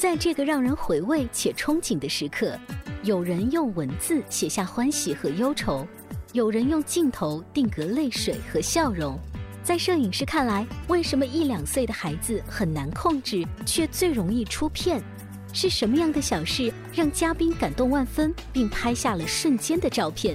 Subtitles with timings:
[0.00, 2.58] 在这个让人回味且憧憬的时刻。
[3.02, 5.86] 有人用文字写下欢喜和忧愁，
[6.32, 9.18] 有人用镜头定格泪水和笑容。
[9.62, 15.02] 在摄影师看来，为什么一两岁的孩子很难控制，却最容易出片？
[15.52, 20.34] 是什么样的小事让嘉宾感动万分，并拍下了瞬间的照片？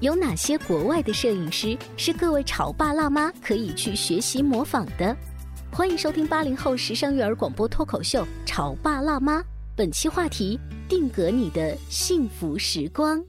[0.00, 5.16] 有哪些国外的摄影师是各位潮爸辣妈可以去学习模仿的？
[5.76, 9.40] 欢迎收听八零后时尚育儿广播脱口秀《潮爸辣妈》，
[9.76, 10.58] 本期话题。
[10.88, 13.22] 定格你的幸福时光。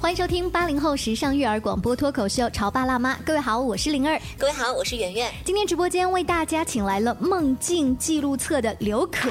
[0.00, 5.32] 欢迎收听八零后时尚育儿广播脱口秀《潮爸辣妈》，各位好，我是灵儿，各位好，我是圆圆。
[5.44, 9.30] 今天直播间为大家请来了梦境记录册的刘可。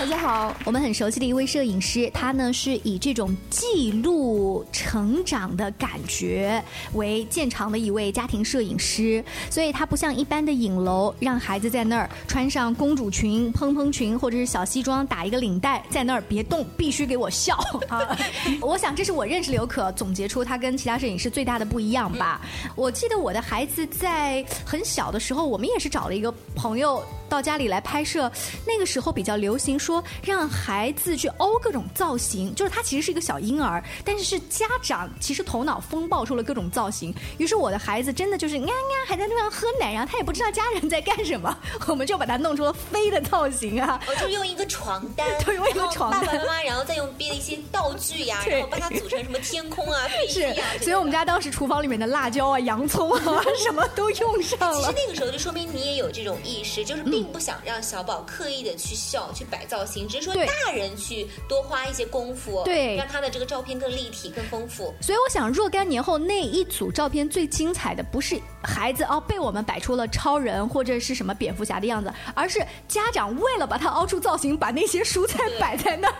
[0.00, 17.54] 大家好，我们很熟悉的一位摄影师，他呢是以这种记录成长的感觉为见长的一位家庭摄影师，所以他不像一般的影楼，让孩子在那儿穿上公主裙、蓬蓬裙或者是小西装，打一个领带，在那儿别动，必须给我笑
[17.90, 18.18] 啊！
[18.62, 22.40] 我想这是我认识刘可总结出他跟其他摄影师最大的不一样吧。
[22.74, 27.02] 我记得我的孩子在很小的时候，我们也是找了一个朋友。
[27.28, 28.28] 到家里来拍摄，
[28.66, 37.12] 那个时候比较流行说说让孩子去凹各种造型，就是他其实是一个小婴儿，但是是家长其实头脑风暴出了各种造型。
[37.38, 41.54] 于是我的孩子真的就是呀呀还在路上喝奶，然后他也不知道家人在干什么，
[41.88, 44.00] 我们就把他弄出了飞的造型啊！
[44.06, 50.66] 我就用一个床单，对，用一个床单，爸爸妈妈然后再用别的一些道具呀，然后把它组成什么天空啊、飞机啊。
[50.80, 53.20] 所以我们家当时厨房里面的辣椒啊、洋葱啊
[53.58, 54.78] 什么都用上了。
[54.78, 57.00] 其实那个时候就说明你也有这种意识，就是。
[57.10, 64.94] 并不想让小宝刻意的去笑、去摆造型，只是说大人去多花一些功夫，对，让他的这个照片更立体、更丰富。
[65.00, 76.14] 所以我想，若干年后那一组照片最精彩的，不是孩子哦被我们摆出了超人或者是什么蝙蝠侠的样子，而是家长为了把它凹出造型，把那些蔬菜摆在那儿，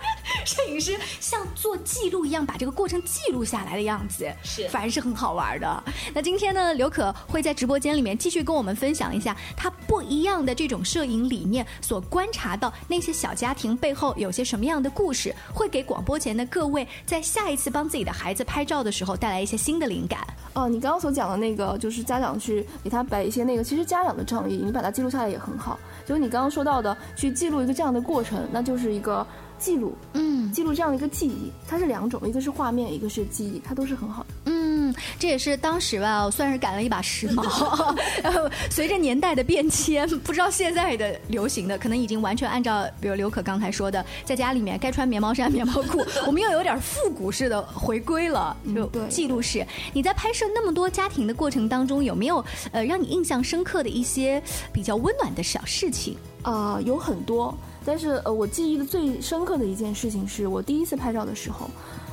[0.45, 5.83] 摄影师像做记录一样把这个过程记录下来的样子，是反而是很好玩的。
[6.13, 10.81] 那今天呢，刘可会在直播间里面继续跟我们分享一下他不一样的这种。
[10.83, 20.19] 摄影理念所观察到那些小家庭背后有些什么样的故事，会给广播前的各位在下一次帮自己的孩子拍照的时候带来一些新的灵感。
[20.53, 25.79] 哦，你刚刚所讲的那个，就是家长去给他摆一些那个，其实家长的仗义，你把它记录下来也很好。
[26.05, 29.25] 就是你刚刚说到的，去记录一个这样的过程，那就是一个
[29.57, 34.29] 记录，嗯，记录这样的一个记忆，它是两种，一个是画面，一个是记忆，它都是很好的。
[34.45, 34.70] 嗯，
[35.19, 37.43] 这也是当时吧，算是赶了一把时髦。
[38.23, 49.65] 然后随着年代的变迁，不知道现在的流行的，可能已经完全按照，比如刘可刚才说的，在家里面该穿棉毛衫、棉毛裤，我们又有点复古式的回归了，就记录式。
[49.93, 54.41] 你在拍摄那么多家庭的过程当中，有没有呃让你印象深刻的一些
[54.71, 56.15] 比较温暖的小事情？
[56.43, 61.69] 啊，有很多，但是呃，我记忆的最深刻的一件事情是我第一次拍照的时候。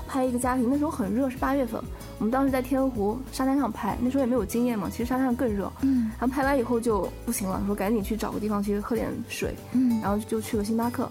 [0.08, 1.80] 拍一个家庭，那时候很热，是八月份。
[2.18, 5.70] 我们当时在天湖沙滩上拍，那时候也没有经验嘛，其实沙滩上更热。
[5.82, 6.10] 嗯。
[6.18, 9.54] 然后拍完以后就不行了，说赶紧去找个地方去喝点水。
[9.72, 10.00] 嗯。
[10.00, 11.08] 然后就去了星巴克。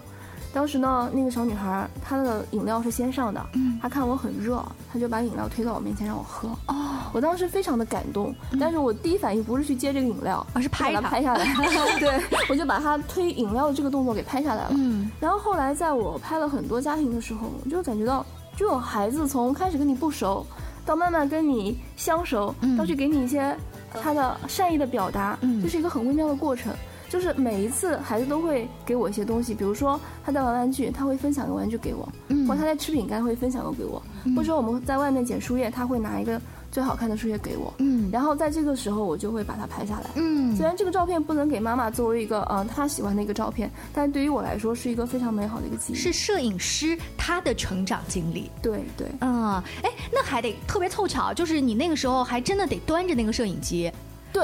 [0.50, 3.46] 当时呢，那个小女孩她的饮料是先上的。
[3.54, 3.78] 嗯。
[3.80, 4.62] 她看我很热，
[4.92, 6.48] 她就把饮料推到我面前让我喝。
[6.66, 6.74] 哦。
[7.12, 11.46] 我当时非常的感动，但是我第一反应不是去接这个饮料，而是拍它拍下来。
[12.00, 14.70] 对，我就把她推饮料的这个动作给拍下来了。
[14.72, 15.10] 嗯。
[15.20, 18.24] 然后后来在我拍了很多家庭的时候，我就感觉到。
[18.58, 20.44] 这种孩子从开始跟你不熟，
[20.84, 23.56] 到慢慢跟你相熟，到去给你一些
[24.02, 26.74] 他的善意的表达，这是一个很微妙的过程。
[27.08, 34.02] 就是每一次孩子都会给我一些东西，比如说他在玩玩具，他会分享个玩具给我，嗯或者他在吃饼干会分享个给我，
[34.36, 36.40] 或者说我们在外面捡树叶，他会拿一个
[36.70, 40.10] 最好看的树叶给我，嗯然后在这个时候我就会把它拍下来。
[40.16, 45.96] 嗯虽然这个照片不能给妈妈作为一个呃她喜欢的一个照片，但对于我来说是一个非常美好的一个记忆。
[45.96, 48.50] 是摄影师他的成长经历。
[48.60, 53.90] 对对，嗯，哎，那还得特别凑巧，就是你那个时候还真的得端着那个摄影机，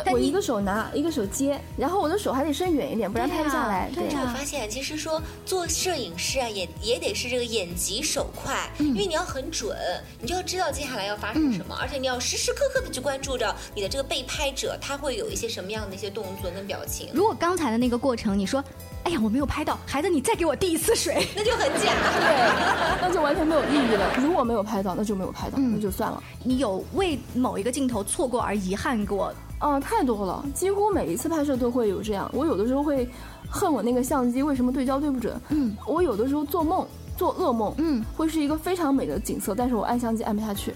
[0.02, 3.90] 对我一个手拿，一个手接，然后我的手还得伸远一点，不然拍不下来。
[3.94, 9.76] 对啊我发现，其实说做摄影师啊，也也得是这个眼疾手快，因为你要很准，
[10.20, 18.62] 你就要知道接下来要发生什么，而且你要时时刻刻的去关注着你的这个被拍者，他会有一些什么样的一些动作跟表情，如果刚才的那个过程，你说，
[19.04, 21.92] 哎呀，我没有拍到，孩子，你再给我递一次水， 那就很假。
[22.20, 24.14] 对，那就完全没有意义了。
[24.18, 26.22] 如果没有拍到，那就没有拍到，那就算了。
[26.42, 29.32] 你有为某一个镜头错过而遗憾过？
[29.60, 32.30] 嗯、太多了，几乎每一次拍摄都会有这样。
[32.34, 33.08] 我有的时候会
[33.48, 35.40] 恨我那个相机为什么对焦对不准。
[35.48, 36.86] 嗯，我有的时候做梦。
[37.16, 40.74] 做噩梦，嗯，会是一个非常美的景色，但是我按相机按不下去，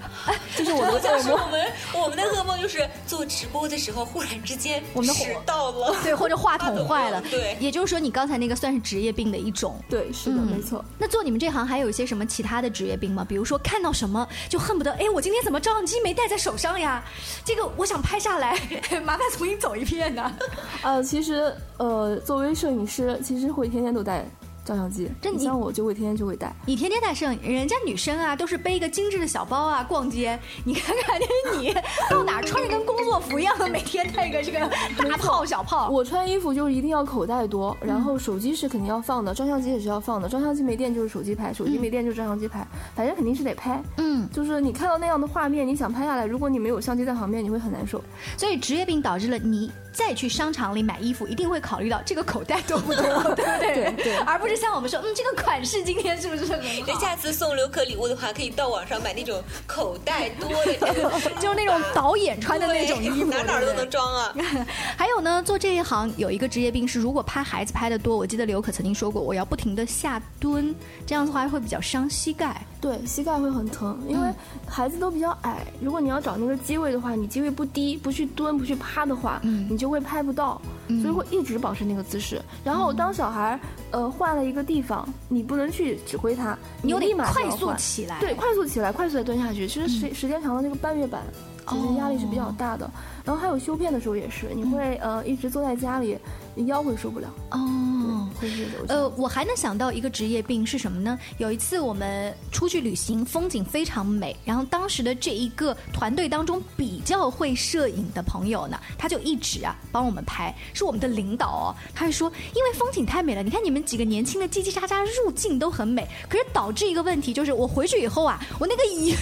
[0.56, 1.16] 这是我的噩梦。
[1.16, 9.76] 就是我们我们的噩梦就是做直播的时候，忽然之间我们的迟到了，对，或者话筒坏了， 对也就是说，你刚才那个算是职业病的一种。
[9.88, 10.84] 对，是的，嗯没错。
[10.98, 13.24] 那做你们这行还有一些什么其他的职业病吗？
[13.28, 17.02] 比如说看到什么就恨不得，哎，我今天怎么照相机没带在手上呀？
[17.44, 18.58] 这个我想拍下来，
[19.04, 20.32] 麻烦重新走一遍呢。
[20.82, 24.24] 呃，其实呃，作为摄影师，其实会天天都带
[24.68, 25.10] 照相机。
[25.22, 26.54] 这你像我就会天天就会带。
[26.66, 31.18] 你天天带摄影，人家女生啊都是背一个精致的小包啊逛街，你看看
[31.58, 31.74] 你
[32.10, 34.60] 到哪儿穿着跟工作服一样的，每天带一个这个
[35.08, 35.88] 大炮小炮。
[35.88, 40.28] 我穿衣服就是一定要口袋多，然后手机是肯定要放的，照相机也是要放的。
[40.28, 43.82] 照相机没电就是手机拍，手机没电就是照相机拍，反正肯定是得拍。
[43.96, 48.04] 嗯，就是你看到那样的画面，你想拍下来，如果你没有相机在旁边，你会很难受。
[48.36, 53.02] 所以职业病导致了你再去商场里买衣服，一定会考虑到这个口袋多不多，
[53.34, 53.74] 对不对？
[53.74, 56.86] 对对而不是像我们说，嗯，这个款式今天是不是很好？
[56.86, 61.10] 人下次送刘可礼物的话，可以到网上买那种口袋多的这个，
[61.40, 64.34] 就是那种导演穿的那种衣服， 哪哪儿都能装啊。
[64.96, 70.74] 还有呢，做这一行有一个职业病是，如果拍孩子拍的多，我记得刘可曾经说过，我要不停的下蹲，
[71.06, 72.60] 这样的话会比较伤膝盖。
[72.80, 74.28] 对，膝盖会很疼，因为
[74.66, 75.66] 孩子都比较矮。
[75.80, 80.60] 如果你要找那个机位的话，你机位不低，不去蹲，不去趴的话，你就会拍不到，
[81.02, 82.40] 所以会一直保持那个姿势。
[82.64, 83.58] 然后当小孩
[83.90, 89.68] 呃换了一个地方，你不能去指挥他，你有立马就点快速起来，对，快速起来，快速的蹲下去。
[89.68, 91.22] 其实时、时间长了，那个半月板
[91.68, 92.90] 其实压力是比较大的。
[93.24, 96.18] 然后还有修片的时候也是，你会、呃一直坐在家里，
[96.54, 97.28] 你腰会受不了。
[97.50, 98.17] 哦。
[98.38, 101.18] 会是有呃，我还能想到一个职业病是什么呢？
[101.38, 119.14] 有一次我们出去旅行，风景非常美，然后当时的这一个团队当中比较会摄影的朋友呢，他就一直啊帮我们拍，是我们的领导哦，他就说，因为风景太美了，你看你们几个年轻的叽叽喳喳入镜都很美，可是导致一个问题就是我回去以后啊，我那个鱼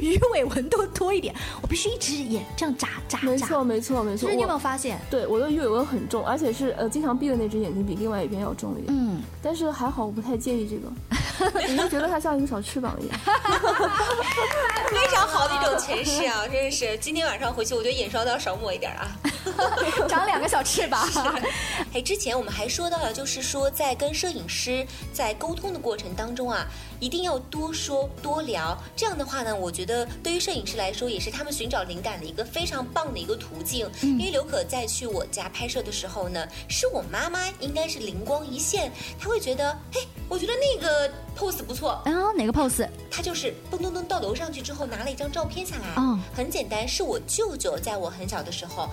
[0.00, 3.26] 鱼尾纹都多一点，我必须一只眼这样眨眨眨。
[3.26, 4.22] 没错，没错，没错。
[4.22, 5.00] 就是你有没有发现？
[5.10, 13.18] 对我的鱼尾纹很重，而且是呃经常闭的那只眼睛比另外一边要重嗯，但是还好，我不太介意这个， 我就觉得它像一个小翅膀一样。
[14.92, 16.96] 非常好的一种诠释啊， 真是！
[16.98, 19.08] 今天晚上回去，我觉得眼霜都要少抹一点啊。
[20.08, 21.08] 长两个小翅膀。
[21.92, 26.66] 哎，之前我们还说到了，就是说在跟摄影师在沟通的过程当中啊，
[27.00, 28.76] 一定要多说多聊。
[28.94, 33.90] 这样的话呢，我觉得对于摄影师来说，也是他们寻找灵感的一个非常棒的一个途径。
[34.02, 42.88] 因为刘可在去我家拍摄的时候呢，是我妈妈应该是灵光一现，他会觉得，嘿，我觉得那个 pose 不错，啊，哪个 pose？
[43.10, 48.88] 他就是蹦蹦蹦到楼上去之后拿了一张照片下来，嗯很简单，是我舅舅在我很小的时候。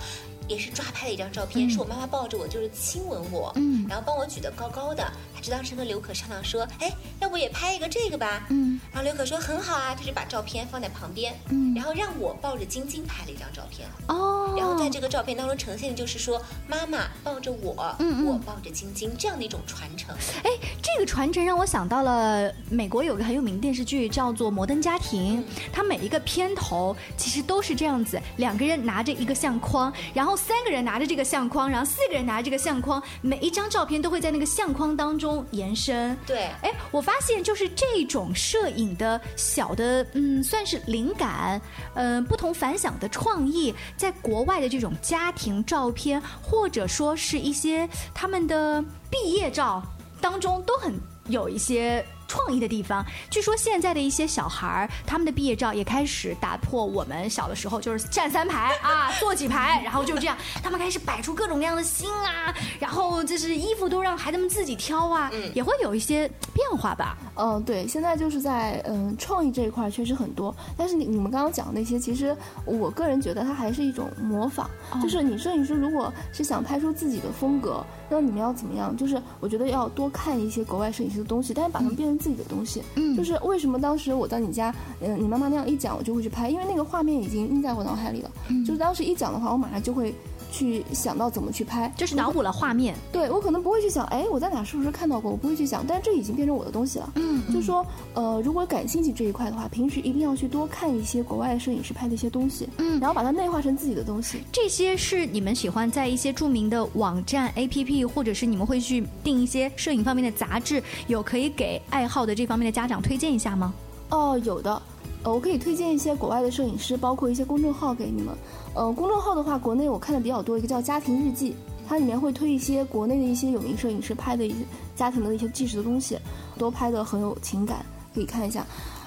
[0.50, 3.86] 也是抓拍了一张照片，是我妈妈抱着我，就是亲吻我，嗯。
[3.88, 5.04] 然后帮我举得高高的。
[5.32, 11.72] 她就当时跟刘可商量说，哎，要不也拍一个这个吧，嗯，然后刘可说很好啊，他就把照片放在旁边，嗯。
[11.72, 20.12] 然后让我抱着晶晶拍了一张照片，哦，然后在这个照片当中呈现的就是说妈妈抱着我，嗯嗯我抱着晶晶这样的一种传承。
[20.42, 20.50] 哎，
[20.82, 25.42] 这个传承让我想到了美国有个很有名的电视剧叫做《摩登家庭》，
[25.72, 36.16] 它每一个片头其实都是这样子，两个人拿着一个相框，然后三个人拿着这个相框，然后四个人拿着这个相框，每一张照片都会在那个相框当中延伸。
[36.26, 41.60] 对哎，我发现就是这种摄影的小的，嗯，算是灵感，
[41.94, 49.82] 嗯、不同凡响的创意，在国外的这种家庭照片，或者说是一些他们的毕业照
[50.20, 53.04] 当中，都很有一些创意的地方。
[53.28, 67.18] 据说现在的一些小孩儿，他们的毕业照也开始打破我们小的时候就是站三排啊，坐几排，然后就这样，他们开始摆出各种各样的心啊，然后就是衣服都让孩子们自己挑啊，也会有一些变化吧。
[67.34, 74.70] 嗯，对，现在就是在嗯创意这一块确实很多，但是你你们刚刚讲的那些，其实我个人觉得它还是一种模仿，
[75.02, 78.96] 就是你摄影师如果是想拍出自己的风格，那你们要怎么样？
[78.96, 82.82] 就是我觉得要多看一些国外摄影师的东西，但是把它们变成自己的东西。
[82.94, 88.30] 嗯，就是为什么当时我到你家，嗯，你妈妈那样一讲，我就会去拍，因为那个画面已经印在我脑海里了。
[88.48, 90.14] 嗯，就是当时一讲的话，我马上就会。
[90.50, 92.94] 去想到怎么去拍，就是脑补了画面。
[93.12, 95.30] 对我可能不会去想，哎，我在哪是不是看到过？
[95.30, 97.10] 我不会去想，但是这已经变成我的东西了。
[97.14, 104.42] 嗯，就是说，呃，如果感兴趣这一块的话，平时一定要去多看一些国外的摄影师拍的一些东西，嗯，然后把它内化成自己的东西。
[104.50, 113.72] 这些是你们喜欢在一些著名的网站、APP，或者是你们会去订一些摄影方面的杂志，有可以给爱好的这方面的家长推荐一下吗？
[114.10, 114.82] 哦，有的。
[115.22, 118.34] 呃，我可以推荐一些国外的摄影师，包括一些公众号给你们。
[118.74, 121.54] 呃，公众号的话，国内我看的比较多，一个叫“家庭日记”，
[121.86, 124.56] 它里面会推一些国内的一些有名摄影师拍的一些
[124.96, 126.18] 家庭的一些纪实的东西，
[126.56, 127.84] 都拍的很有情感，
[128.14, 128.64] 可以看一下。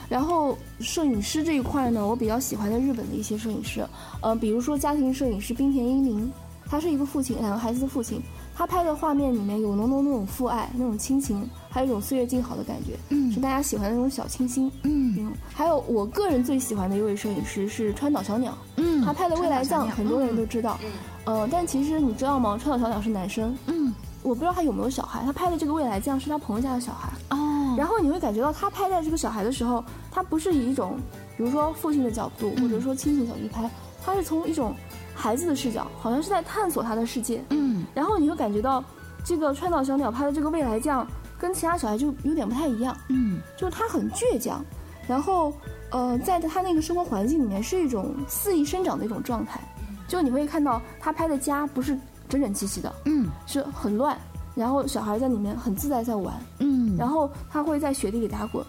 [0.07, 3.83] 然后摄影师这一块呢，我比较喜欢的日本的一些摄影师，
[4.21, 6.31] 呃，比如说家庭摄影师冰田英明，
[6.67, 8.21] 他是一个父亲，两个孩子的父亲。
[8.55, 20.91] 他拍的画面里面有浓浓那种父爱、那种亲情，还有一种岁月静好的感觉，嗯，是大家喜欢的那种小清新，嗯，还有我个人最喜欢的一位摄影师是川岛小鸟，嗯，他拍的未来酱很多人都知道，嗯，
[21.25, 22.57] 呃，但其实你知道吗？
[22.61, 23.91] 川岛小鸟是男生，嗯，
[24.21, 30.97] 我不知道他有没有小孩，他拍的这个未来酱是他朋友家的小孩，哦，然后你会感觉到他拍在这个小孩的时候，他不是以一种，
[31.35, 33.67] 比如说父亲的角度，或者说亲情角度拍，
[34.05, 34.75] 他是从一种。
[35.23, 37.41] 孩子的视角，好像是在探索他的世界。
[37.51, 38.83] 嗯，然后你会感觉到，
[39.23, 41.07] 这个川岛小鸟拍的这个未来酱，
[41.39, 42.93] 跟其他小孩就有点不太一样。
[43.07, 44.61] 嗯，就是他很倔强，
[45.07, 45.53] 然后，
[45.91, 49.61] 呃，在他那个生活环境里面是一种肆意生长的一种状态。
[50.09, 54.17] 就你会看到他拍的家不是整整齐齐的，嗯，是很乱，
[54.55, 58.61] 然后小孩在里面很自在在玩，嗯，然后他会在雪地里打滚。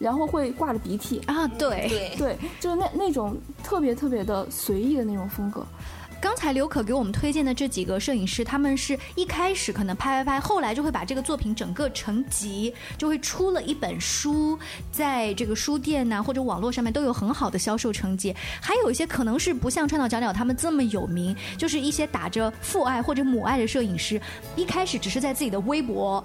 [0.00, 5.62] 然后会挂着鼻涕啊，对对对，就是那那种特别特别的随意的那种风格。
[6.20, 14.58] 刚才刘可给我们推荐的这几个摄影师，他们是一开始可能拍拍拍，后来就会把这个作品整个成集，就会出了一本书，
[14.92, 18.36] 在这个书店呐或者网络上面都有很好的销售成绩。
[18.60, 24.20] 还有一些可能是不像川岛角鸟他们这么有名，就是一些打着父爱或者母爱的摄影师，
[24.56, 26.22] 一开始只是在自己的微博。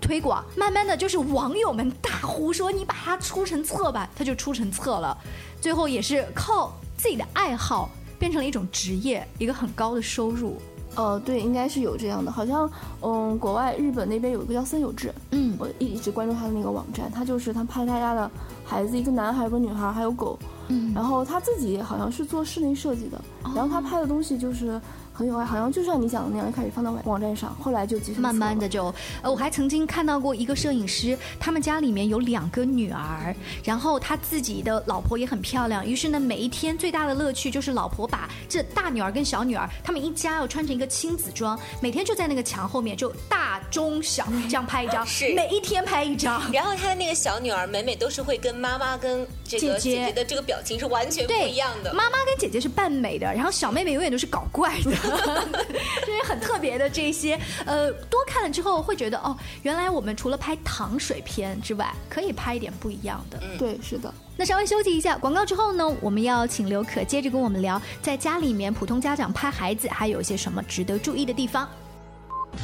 [0.00, 5.16] 推广，慢慢的就是网友们大呼说：“你把它出成册吧！”它就出成册了，
[5.62, 7.90] 最后也是靠自己的爱好
[8.24, 10.56] 变成了一种职业，一个很高的收入。
[10.94, 12.70] 呃，对，应该是有这样的，好像，
[13.02, 18.30] 嗯，国外日本那边有一个叫森有志，嗯，我一一直关注他的那个网站，他就是他拍他家的
[18.64, 20.38] 孩子，一个男孩，一个女孩，还有狗，
[20.68, 23.20] 嗯，然后他自己好像是做室内设计的，
[23.54, 24.80] 然后他拍的东西就是。
[25.16, 28.92] 很有爱，好像就像你讲的那样，一开始放到网站上，后来就慢慢的就，
[29.22, 55.03] 呃，我还曾经看到过一个摄影师，他们家里面有两个女儿，然后他自己的老婆也很漂亮，于是呢，每一天最大的乐趣就是老婆把这大女儿跟小女儿，他们一家要穿成一个亲子装，每天就在那个墙后面就大中小这样拍一张，是每一天拍一张，然后他的那个小女儿每每都是会跟妈妈跟这个姐姐的这个表情是完全不一样的，妈妈跟姐姐是扮美的，然后小妹妹永远都是搞怪的。
[55.04, 63.40] 这 些很特别的这些，呃，多看了之后会觉得哦，原来我们除了拍糖水片之外，可以拍一点不一样的。
[63.58, 64.12] 对，是的。
[64.36, 71.68] 那稍微休息一下广告之后呢，我们要请刘可接着跟我们聊，在家里面普通家长拍孩子还有一些什么值得注意的地方。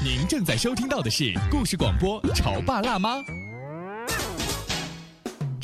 [0.05, 3.17] 您正在收听到的是故事广播《潮爸辣妈》。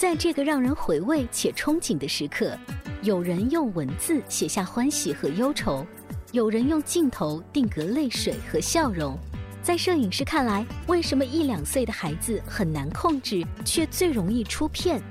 [0.00, 2.56] 在这个让人回味且憧憬的时刻，
[3.02, 5.86] 有人用文字写下欢喜和忧愁，
[6.32, 9.14] 有人用镜头定格泪水和笑容。
[9.62, 15.02] 在摄影师看来，为什么一两岁的孩子很难控制，却最容易出片？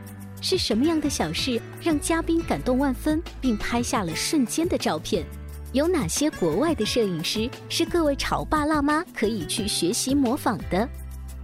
[0.41, 5.23] 是什么样的小事让嘉宾感动万分，并拍下了瞬间的照片？
[5.71, 10.89] 有哪些国外的摄影师是各位潮爸辣妈可以去学习模仿的？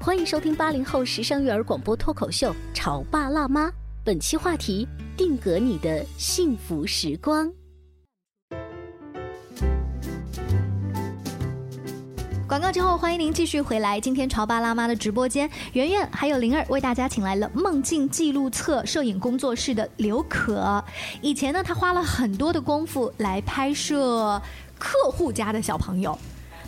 [0.05, 3.69] 欢迎收听八零后时尚育儿广播脱口秀《潮爸辣妈》，
[4.03, 7.51] 本期话题：定格你的幸福时光。
[12.47, 13.99] 广告之后，欢迎您继续回来。
[13.99, 20.85] 今天潮爸辣妈的直播间，圆圆还有灵儿为大家请来了梦境记录册摄影工作室的刘可。
[21.19, 24.39] 以前呢，他花了很多的功夫来拍摄
[24.77, 26.15] 客户家的小朋友。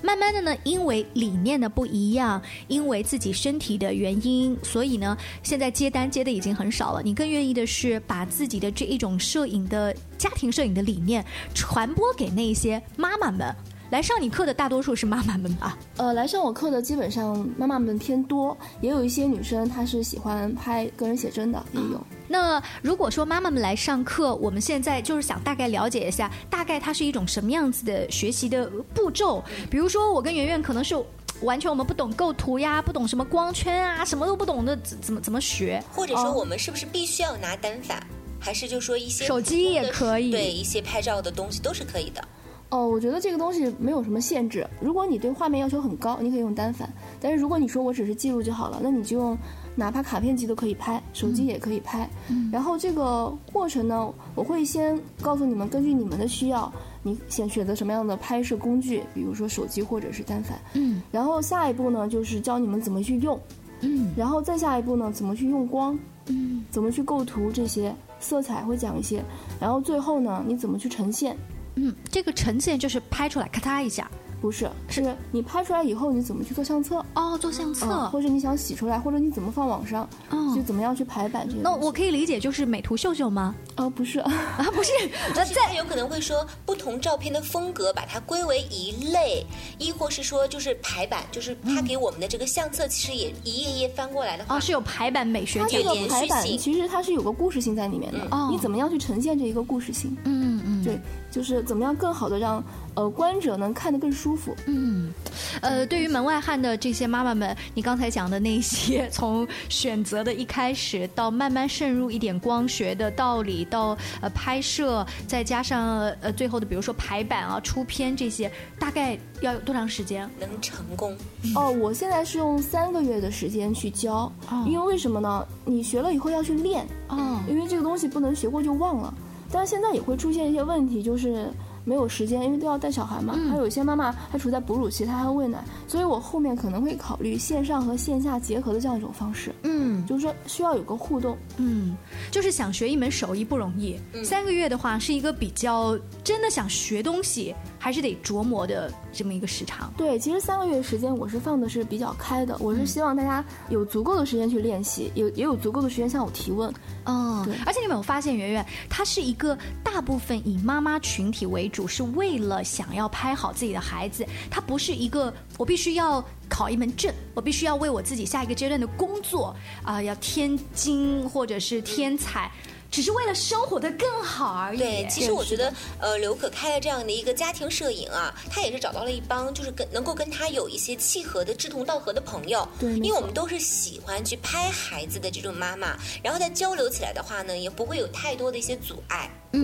[0.04, 7.02] 慢慢的呢，因为理念的不一样，因为自己身体的原因，所以呢，现在接单接的已经很少了。
[7.04, 13.56] 你更愿意的是把自己的这一种摄影的家庭摄影的理念传播给那些妈妈们。
[13.90, 15.78] 来上你课的大多数是妈妈们吧？
[15.96, 22.02] 呃，来上我课的基本上妈妈们偏多，也有一些女生她是喜欢拍个人写真的，也有。
[22.28, 29.42] 那如果说妈妈们来上课，我们现在就是想大概了解一下，大概它是一种什么样子的学习的步骤？
[29.72, 30.94] 比如说我跟圆圆可能是
[31.42, 35.82] 完全我们不懂构图呀，不懂什么光圈啊，什么都不懂的，怎怎么怎么学？
[35.94, 38.06] 或者说我们是不是必须要拿单反，
[38.38, 40.30] 还是就说一些手机也可以？
[40.30, 42.22] 对，一些拍照的东西都是可以的。
[42.70, 44.68] 哦，我觉得这个东西没有什么限制。
[44.82, 46.86] 如果你对画面要求很高，你可以用单反；
[47.22, 49.38] 但是如果你说我只是记录就好了，那你就用
[49.74, 52.10] 哪怕卡片机都可以拍，手机也可以拍。
[52.52, 56.70] 然后这个过程呢，我会先告诉你们，根据你们的需要，
[57.04, 60.60] 你先选择什么样的拍摄工具，比如说手机或者是单反。
[60.74, 61.02] 嗯。
[61.10, 63.40] 然后下一步呢，就是教你们怎么去用。
[63.80, 64.12] 嗯。
[64.18, 65.98] 然后再下一步呢，怎么去用光。
[66.26, 66.66] 嗯。
[66.70, 69.24] 怎么去构图这些色彩会讲一些。
[69.58, 71.38] 然后最后呢，你怎么去呈现？
[71.78, 74.10] 嗯，这个呈现就是拍出来咔嚓一下，
[74.42, 77.04] 不是，是你拍出来以后你怎么去做相册？
[77.14, 80.08] 哦，做相册，或者你想洗出来，或者你怎么放网上？
[80.30, 81.62] 哦，就怎么样去排版这些？
[81.62, 83.56] 那我可以理解就是美图秀秀吗？
[83.78, 84.32] 哦，不是啊，
[84.74, 84.92] 不是，
[85.36, 89.46] 那再有可能会说不同照片的风格把它归为一类，
[89.78, 100.16] 亦或是说就是排版，就是他给我们的这个相册其实也一页页翻过来的话，哦，是有排版美学，这个排版其实它是有个故事性在里面的，你怎么样去呈现这一个故事性？
[100.24, 101.00] 嗯嗯，对。
[101.30, 102.64] 就是怎么样更好的让
[102.96, 104.56] 呃观者能看得更舒服。
[104.66, 105.14] 嗯，
[105.62, 121.16] 呃，对于门外汉的这些妈妈们，你刚才讲的那些，从选择的一开始到慢慢渗入一点光学的道理，到呃拍摄，再加上呃最后的比如说排版啊、出片这些，大概要有多长时间能成功？
[121.56, 124.32] 哦，我现在是用三个月的时间去教，
[124.66, 125.46] 因为为什么呢？
[125.66, 129.14] 你学了以后要去练，哦，因为这个东西不能学过就忘了。
[129.52, 131.50] 但是现在也会出现一些问题，就是
[131.84, 133.34] 没有时间，因为都要带小孩嘛。
[133.50, 139.54] 还有一些妈妈还处在哺乳期，她还要喂奶，所以我后面可能会考虑线上和线下结合的这样一种方式。
[139.64, 141.38] 嗯，就是说需要有个互动。
[141.58, 141.96] 嗯，
[142.30, 147.56] 就是想学一门手艺不容易，三个月的话是一个比较真的想学东西。
[147.80, 149.92] 还是得琢磨的这么一个时长。
[149.98, 156.74] 对，其实三个月时间我是放的是比较开的，我是希望大家有足够的时间去练习，有也有足够的时间向我提问。
[157.06, 157.56] 嗯，对。
[157.66, 172.52] 而且你有没有发现，圆圆，她是一个大部分以妈妈群体为主，是为了想要拍好自己的孩子，她不是一个我必须要考一门证，我必须要为我自己下一个阶段的工作啊，要天金或者是天才。
[172.90, 174.80] 只是为了生活的更好而已。
[174.80, 182.68] 对，其实我觉得，呃，刘可开了这样的一个家庭摄影啊，他也是找到了一帮就是跟能够跟他有一些契合的志同道合的朋友。
[182.80, 189.30] 对，因为我们都是喜欢去拍孩子的这种妈妈，然后在交流起来的话呢，也不会有太多的一些阻碍。
[189.52, 189.62] 对，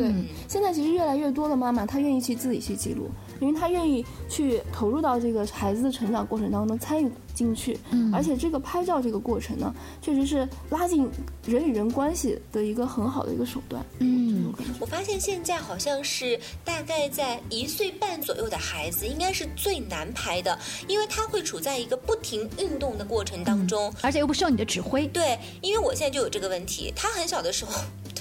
[0.47, 3.11] 现在其实越来越多的妈妈，她愿意去自己去记录，
[3.43, 7.77] 因为他愿意去投入到这个孩子的成长过程当中参与进去。
[7.91, 11.09] 嗯，而且这个拍照这个过程呢，确实是拉近
[11.45, 13.83] 人与人关系的一个很好的一个手段。
[13.99, 25.05] 嗯，我发现现在好像是大概在一岁半左右的孩子，应该是最难拍的，因为他会处在一个不停运动的过程当中，而且又不需要你的指挥。
[25.07, 27.73] 对，因为我现在就有这个问题，他很小的时候。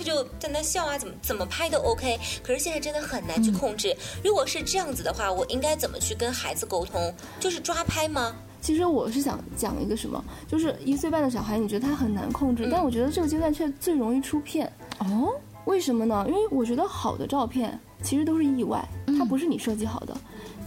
[0.02, 3.96] 他就在那笑啊，怎么怎么拍都 OK，可是现在真的很难去控制。
[4.24, 7.14] 如果是这样子的话，我应该怎么去跟孩子沟通？
[7.38, 8.34] 就是抓拍吗？
[8.60, 14.70] 其实我是想讲一个什么，就是一岁半的小孩，你觉得他很难控制，但我觉得这个阶段却最容易出片。
[14.98, 15.32] 哦，
[15.66, 16.24] 为什么呢？
[16.26, 18.84] 因为我觉得好的照片其实都是意外，
[19.18, 20.16] 它不是你设计好的。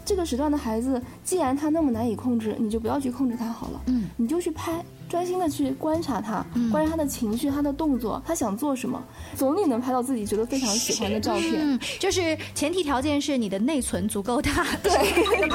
[0.06, 4.84] 这个时段的孩子，既然他那么难以控制，你就不要去控制他好了，嗯，你就去拍。
[5.10, 9.02] 专心的去观察他，观察他的情绪、他的动作，他想做什么，
[9.36, 11.54] 总你能拍到自己觉得非常喜欢的照片。
[11.58, 14.92] 嗯，就是前提条件是你的内存足够大，对，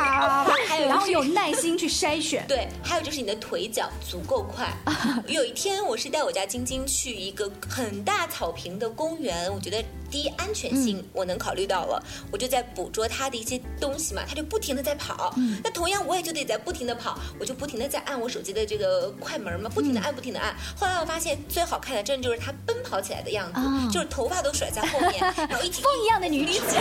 [0.66, 2.44] 还有然后有耐心去筛选。
[2.46, 4.72] 对，还有就是你的腿脚足够快。
[5.26, 15.34] 有一天，我是带我家晶晶去一个很大草坪的公园，我觉得第一安全性我能考虑到了，我就在捕捉它的一些东西嘛，它就不停的在跑。
[15.62, 19.50] 那同样我也就得在不停的跑，我就不停的在按我手机的这个快门。
[19.50, 20.54] 门嘛，不停的按，不停的按。
[20.78, 23.60] 后来我发现最好看的，真的就是她奔跑起来的样子，
[23.92, 26.76] 就是头发都甩在后面，然后一风一样的女子。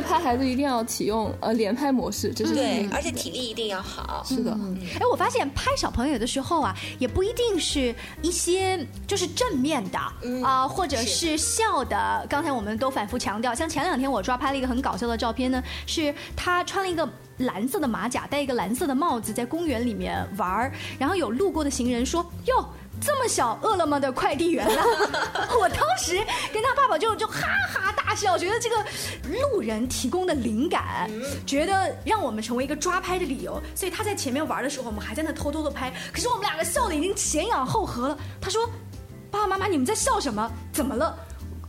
[0.00, 4.22] 拍孩子一定要启用呃连拍模式，这是对，而且体力一定要好。
[4.24, 4.50] 是的，
[4.94, 9.98] 哎，我发现拍小朋友的时候啊，也不一定是一些就是正面的
[10.44, 12.26] 啊，或者是笑的。
[12.28, 17.08] 刚才我们都反复强调，像前两天我抓拍了一个很搞笑的照片呢，是他穿了一个。
[17.40, 20.72] 蓝色的马甲，戴一个蓝色的帽子，在公园里面玩儿。
[20.98, 22.66] 然后有路过的行人说：“哟，
[23.00, 24.82] 这么小，饿了么的快递员了。
[25.58, 26.16] ”我当时
[26.52, 28.76] 跟他爸爸就就哈哈大笑，觉得这个
[29.52, 31.10] 路人提供的灵感，
[31.46, 33.60] 觉得让我们成为一个抓拍的理由。
[33.74, 35.92] 所以他在前面玩的时候，我们还在那偷偷的拍。
[36.12, 38.18] 可是我们两个笑的已经前仰后合了。
[38.40, 38.68] 他说
[39.30, 40.50] ：“爸爸妈妈，你们在笑什么？
[40.72, 41.16] 怎么了？”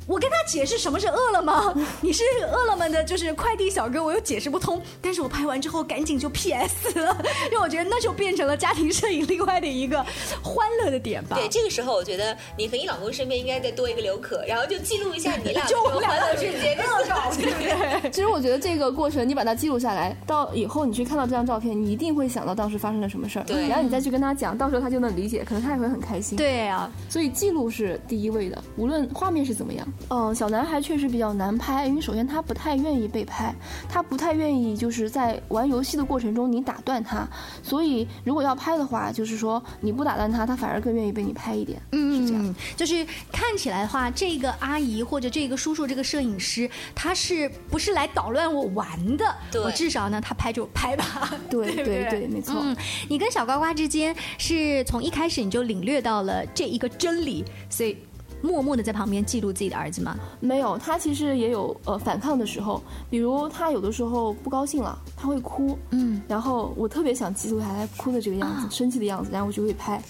[0.07, 4.81] 我跟他解释什么是饿了么， 你是饿了么的，就是快递小哥，我又解释不通。
[5.01, 7.17] 但是我拍完之后赶紧就 PS 了，
[7.51, 10.01] 因为我觉得那就变成了家庭摄影另外的一个
[10.41, 11.35] 欢乐的点吧。
[11.35, 17.59] 对，这个时候我觉得你和你老公身边应该再多一个刘可，然后就记录一下你俩 就我们欢乐瞬间恶搞，对不
[18.01, 18.09] 对？
[18.11, 23.43] 其实我觉得这个过程你把它记录下来，到以后你去看到这张照片，你一定会想到当时发生了什么事儿。
[23.43, 26.37] 对，然后你再去跟他讲，到时候他就能理解，可能他也会很开心。
[26.37, 29.85] 对啊，所以记录是第一位的，无论画面是怎么样。
[30.09, 30.77] 嗯，小男孩。
[30.87, 33.53] 确实比较难拍，因为首先他不太愿意被拍，
[33.89, 37.27] 他不太愿意就是在玩游戏的过程中你打断他，
[37.61, 41.81] 所以如果要拍的话，就是说你不打断他，他反而更愿意被你拍一点。
[41.91, 42.55] 嗯，是这样。
[42.77, 49.25] 就是看起来的话，这个阿姨或者这个叔叔，这个摄影师，他是不是来捣乱我玩的？
[49.55, 51.31] 我至少呢，他拍就拍吧。
[51.49, 52.55] 对对对，没错。
[52.61, 52.77] 嗯，
[53.09, 57.97] 你跟小呱呱之间是从一开始你就领略到了这一个真理，所以。
[58.41, 60.17] 默默的在旁边记录自己的儿子吗？
[60.39, 70.01] 没有，他其实也有呃反抗的时候，比如他有的时候不高兴了，他会哭，嗯，然后我特别想记录下来哭的这个样子，生气的样子，然后我就会拍。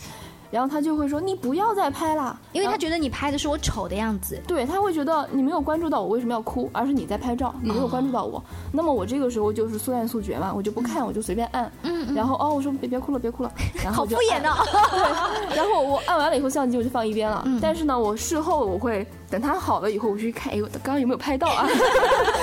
[0.49, 8.41] 然后他就会说：“你不要再拍了，因为他觉得你拍的是我丑的样子。”对他会觉得你没有关注到我为什么要哭，而是你在拍照，你没有关注到我。
[8.71, 11.71] 那么我这个时候就是速战速决嘛，我就不看，我就随便按。
[11.83, 12.13] 嗯。
[12.15, 13.51] 然后哦，我说别别哭了，别哭了。
[13.83, 14.53] 然后好敷衍呢。
[14.91, 15.55] 对。
[15.57, 17.43] 然后我按完了以后，相机我就放一边了。
[17.45, 17.59] 嗯。
[17.61, 21.67] 但是呢，我事后我会等他好了以后，我去看，哎呦，刚刚有没有拍到啊？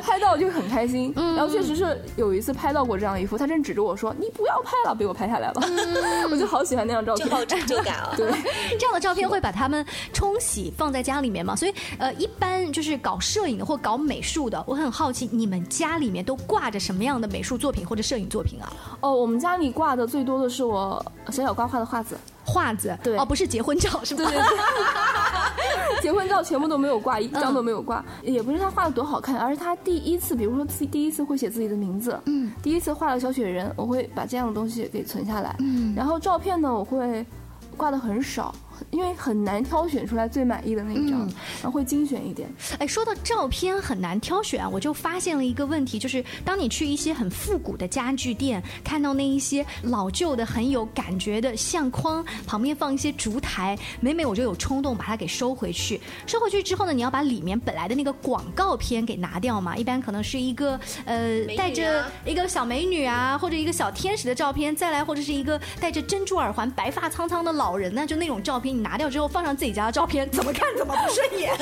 [0.00, 1.12] 拍到就很开心。
[1.16, 1.36] 嗯。
[1.36, 5.62] 然后确实是有一次拍到过这样一幅，他正指着我说：“你不要拍了，被我拍下来了。
[6.30, 8.12] ”我就好喜欢那张照片，就好成就感啊。
[8.16, 8.30] 对。
[8.78, 11.54] 这样的照片会把他们冲洗放在家里面吗？
[11.56, 18.72] 所以呃，一般就是搞摄影的或搞美术的，我很好奇你们家里面都挂着什么样的美术作品或者摄影作品啊？
[19.00, 24.24] 哦，我们家里挂的最多的是我小小瓜画的画子，画子对哦，不是结婚照是吧？
[24.28, 24.58] 对对对，
[26.08, 28.02] 结婚照全部都没有挂，一张都没有挂。
[28.22, 37.26] 也不是他画的多好看，而是他第一次，比如说自第一次会写自己的名字，嗯，第一次画了小雪人，我会把这样的东西给存下来，嗯，然后照片呢，我会。
[37.76, 38.52] 挂的很少。
[38.90, 42.48] 因为很难挑选出来最满意的那一张，然后会精选一点。
[42.78, 56.00] 哎，说到照片很难挑选，我就发现了一个问题，就是当你去一些很复古的家具店，看到那一些老旧的很有感觉的相框，旁边放一些烛台，每每我就有冲动把它给收回去。
[56.26, 68.67] 收回去之后呢，你要把里面本来的那个广告片给拿掉嘛，一般可能是一个呃带着一个小美女啊，或者一个小天使的照片，再来或者是一个戴着珍珠耳环、白发苍苍的老人呢，就那种照片。
[68.72, 71.52] 你拿掉之后放上自己家的照片，怎么看怎么不顺眼，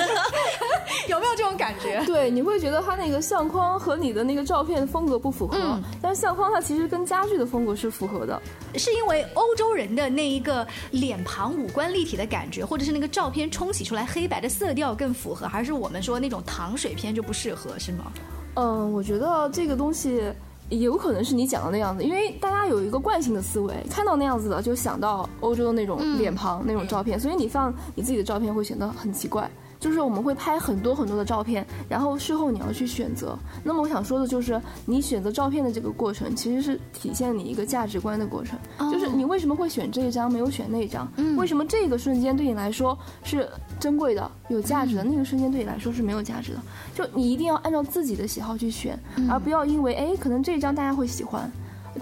[1.09, 2.03] 有没有这种感觉？
[2.07, 5.57] 对，你会觉得它那个相框和你的那个照片风格不符合。
[5.59, 8.41] 嗯，但是相框它其实跟家具的风格是符合的，
[8.77, 18.13] 是因为欧洲人的那一个脸庞五官立体的感觉，或者是那个照片冲洗出来黑白的色调更符合，还是我们说那种糖水片就不适合，是吗？
[18.55, 20.23] 嗯，我觉得这个东西。
[20.69, 29.49] 有可能是你讲的那样子，因为大家有一个惯性的思维，看到那样子的就想到欧洲的那种脸庞、那种照片，所以你放你自己的照片会显得很奇怪。
[29.87, 33.39] 就是我们会拍很多很多的照片，然后事后你要去选择。
[33.63, 38.59] 那么我想说的就是，你选择照片的这个过程，其实是体现你一个价值观的过程。
[38.91, 41.09] 就是你为什么会选这一张，没有选那一张？
[41.37, 46.61] 为什么这个瞬间对你来说是珍贵的、有价值的，那个瞬间对你来说是没有价值的？
[46.93, 48.99] 就你一定要按照自己的喜好去选，
[49.31, 51.49] 而不要因为哎，可能这一张大家会喜欢。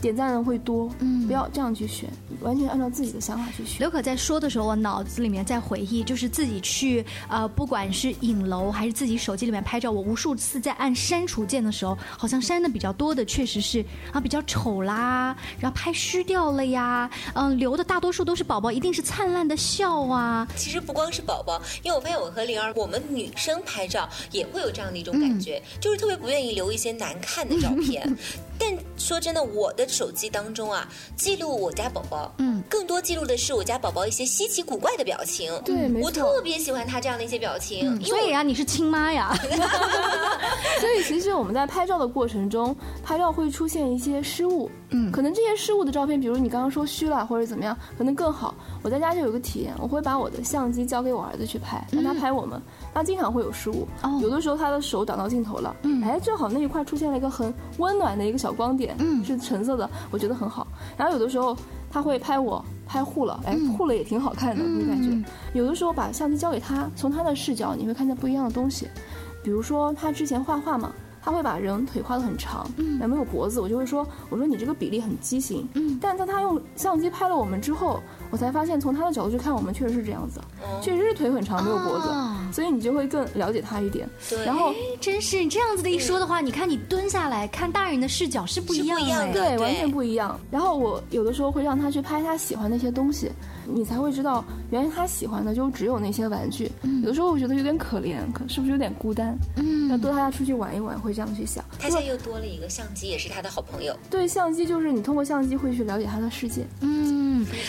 [0.00, 2.08] 点赞人会多，嗯不要这样去选，
[2.40, 3.78] 完全按照自己的想法去选。
[3.80, 20.46] 刘可在说的时候，我脑子里面在回忆，就是自己去呃，不管是影楼还是自己手机里面拍照，我无数次在按删除键的时候，好像删的比较多的确实是啊比较丑啦，然后拍虚掉了呀，嗯、留的大多数都是宝宝，一定是灿烂的笑啊。
[20.56, 28.04] 其实不光是宝宝，因为我发现我和灵儿，我们女生拍照也会有这样的一种感觉，就是特别不愿意留一些难看的照片。
[28.58, 35.52] 但说真的，我的手机当中啊，记录我家宝宝，嗯，更多记录的是我家宝宝一些稀奇古怪的表情。
[35.64, 39.34] 对没我特别喜欢他这样的一些表情，因为所以啊，你是亲妈呀？
[40.80, 48.54] 所以其实我们在拍照的过程中，拍照会出现一些失误，嗯，可能这些失误的照片，比如你刚刚说虚了或者怎么样，可能更好。
[48.82, 52.60] 我在家就有个体验，我会把我的相机交给我儿子去拍，让他拍我们，
[52.92, 54.18] 他经常会有失误，哦。
[54.22, 60.66] 有的时候他的手挡到镜头了，嗯，哎，正好那一块出现了一个很温暖的一个小光点，嗯，是橙色的，我觉得很好。
[60.98, 61.56] 然后有的时候
[61.90, 65.30] 他会拍我拍糊了，哎，糊了也挺好看的，那感觉。
[65.54, 68.86] 有的时候把相机交给他，从他的视角你会看见不一样的东西。
[69.42, 77.98] 比如说他之前画画嘛，他会把人腿画得很长，嗯，没有脖子，我就会说，我说你这个比例很畸形，嗯，但在他用相机拍了我们之后，
[78.34, 80.40] 我才发现从他的角度去看，我们确实是这样子，
[80.82, 84.08] 确实是腿很长，没有脖子，哦所以你就会更了解他一点。
[84.28, 90.36] 对然后哎真是你这样子的一说的话，你看你蹲下来看大人的视角是不一样哎是不一样的对，对完全不一样。
[90.50, 93.30] 然后我有的时候会让他去拍他喜欢的一些东西，
[93.66, 96.68] 你才会知道，原来他喜欢的就只有那些玩具。
[97.02, 99.38] 有的时候我觉得有点可怜，可是不是有点孤单？
[99.56, 101.64] 嗯，要多带他出去玩一玩，会这样去想。
[101.78, 103.96] 他现在又多了一个相机，也是他的好朋友。
[104.10, 106.64] 对相机，就是你通过相机会去了解他的世界。
[106.80, 107.13] 嗯，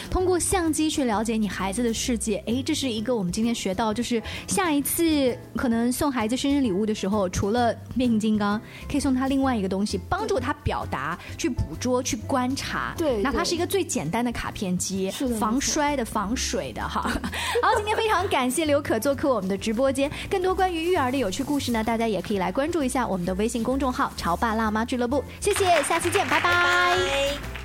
[0.09, 12.93] 通过相机去了解你孩子的世界，诶，这是一个我们今天学到，就是下一次可能送孩子生日礼物的时候，除了变形金刚，可以送他另外一个东西，帮助他表达、去捕捉、去观察。
[12.97, 17.01] 对哪怕是一个最简单的卡片机，是的防摔的、防水的哈。
[17.61, 25.23] 好，今天非常感谢刘可做客我们的直播间，更多关于育儿的有趣故事呢，大家也可以来关注一下我们的微信公众号“潮爸辣妈俱乐部”。
[25.39, 27.64] 谢谢，下期见，拜拜拜。